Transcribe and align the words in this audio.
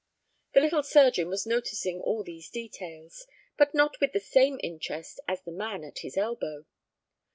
The 0.55 0.61
little 0.61 0.81
surgeon 0.81 1.27
was 1.29 1.45
noticing 1.45 2.01
all 2.01 2.23
these 2.23 2.49
details, 2.49 3.27
but 3.55 3.75
not 3.75 3.99
with 4.01 4.13
the 4.13 4.19
same 4.19 4.59
interest 4.63 5.19
as 5.27 5.43
the 5.43 5.51
man 5.51 5.83
at 5.83 5.99
his 5.99 6.17
elbow. 6.17 6.65